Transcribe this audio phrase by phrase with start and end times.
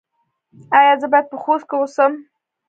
[0.79, 2.11] ایا زه باید په خوست کې اوسم؟